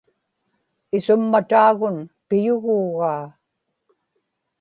[0.97, 1.95] isummataagun
[2.27, 3.25] piyuguugaa